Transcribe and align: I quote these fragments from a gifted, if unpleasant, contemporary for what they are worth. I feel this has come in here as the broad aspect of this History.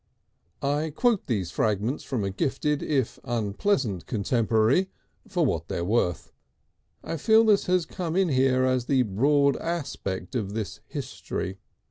I 0.63 0.89
quote 0.89 1.27
these 1.27 1.51
fragments 1.51 2.03
from 2.03 2.23
a 2.23 2.31
gifted, 2.31 2.81
if 2.81 3.19
unpleasant, 3.23 4.07
contemporary 4.07 4.89
for 5.27 5.45
what 5.45 5.67
they 5.67 5.77
are 5.77 5.83
worth. 5.85 6.31
I 7.03 7.17
feel 7.17 7.43
this 7.43 7.67
has 7.67 7.85
come 7.85 8.15
in 8.15 8.29
here 8.29 8.65
as 8.65 8.85
the 8.85 9.03
broad 9.03 9.57
aspect 9.57 10.33
of 10.33 10.55
this 10.55 10.79
History. 10.87 11.59